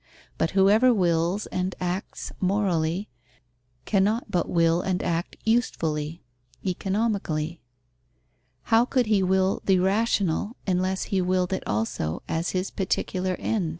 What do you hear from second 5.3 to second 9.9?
usefully (economically). How could he will the